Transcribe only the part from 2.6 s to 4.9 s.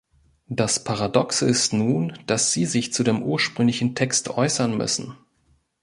sich zu dem ursprünglichen Text äußern